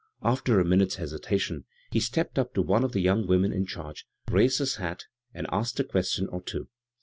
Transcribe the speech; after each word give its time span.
After 0.23 0.59
a 0.59 0.65
minute's 0.65 0.95
hesitation 0.95 1.65
he 1.91 1.99
stepped 1.99 2.39
up 2.39 2.55
to 2.55 2.63
one 2.63 2.83
of 2.83 2.91
the 2.91 3.01
young 3.01 3.27
women 3.27 3.53
in 3.53 3.67
charge, 3.67 4.07
raised 4.31 4.57
his 4.57 4.77
hat, 4.77 5.05
and 5.31 5.45
asked 5.51 5.79
a 5.79 5.83
question 5.83 6.25
or 6.29 6.41
two. 6.41 6.69